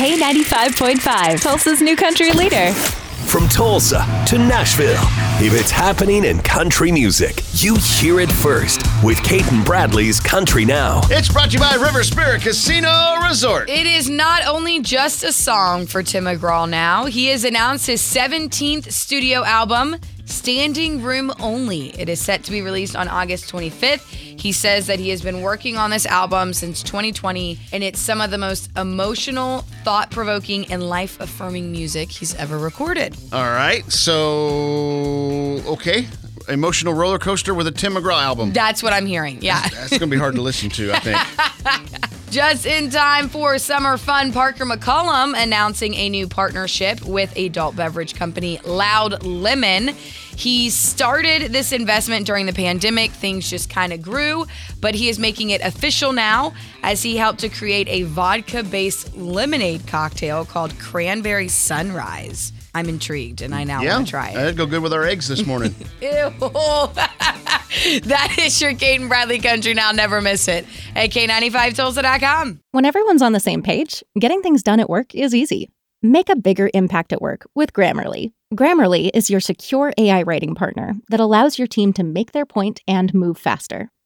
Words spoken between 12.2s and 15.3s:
Casino Resort. It is not only just